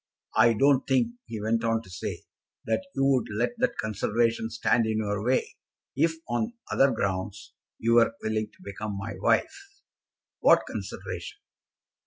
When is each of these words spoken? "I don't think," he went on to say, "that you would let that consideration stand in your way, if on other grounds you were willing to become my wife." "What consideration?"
"I 0.35 0.53
don't 0.53 0.87
think," 0.87 1.11
he 1.27 1.39
went 1.39 1.63
on 1.63 1.83
to 1.83 1.89
say, 1.91 2.23
"that 2.65 2.87
you 2.95 3.05
would 3.05 3.27
let 3.31 3.51
that 3.59 3.77
consideration 3.79 4.49
stand 4.49 4.87
in 4.87 4.97
your 4.97 5.23
way, 5.23 5.57
if 5.95 6.13
on 6.27 6.53
other 6.71 6.89
grounds 6.89 7.53
you 7.77 7.93
were 7.93 8.15
willing 8.23 8.47
to 8.47 8.63
become 8.63 8.97
my 8.97 9.13
wife." 9.19 9.55
"What 10.39 10.63
consideration?" 10.65 11.37